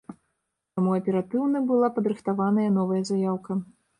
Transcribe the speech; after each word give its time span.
Таму 0.77 0.93
аператыўна 0.99 1.61
была 1.73 1.91
падрыхтаваная 1.99 2.65
новая 2.81 3.03
заяўка. 3.13 3.59